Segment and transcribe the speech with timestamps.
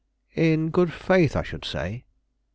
[0.33, 2.09] "In good faith, I should say." Mr.